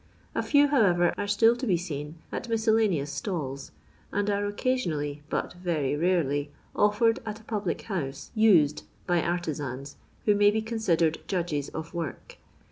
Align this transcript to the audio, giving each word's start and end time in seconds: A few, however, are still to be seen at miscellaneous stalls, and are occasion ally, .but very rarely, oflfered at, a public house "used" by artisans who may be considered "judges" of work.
A 0.33 0.41
few, 0.41 0.69
however, 0.69 1.13
are 1.15 1.27
still 1.27 1.55
to 1.55 1.67
be 1.67 1.77
seen 1.77 2.15
at 2.31 2.49
miscellaneous 2.49 3.11
stalls, 3.11 3.69
and 4.11 4.31
are 4.31 4.47
occasion 4.47 4.93
ally, 4.93 5.19
.but 5.29 5.53
very 5.53 5.95
rarely, 5.95 6.49
oflfered 6.75 7.19
at, 7.23 7.39
a 7.39 7.43
public 7.43 7.83
house 7.83 8.31
"used" 8.33 8.81
by 9.05 9.21
artisans 9.21 9.97
who 10.25 10.33
may 10.33 10.49
be 10.49 10.63
considered 10.63 11.19
"judges" 11.27 11.69
of 11.69 11.93
work. 11.93 12.39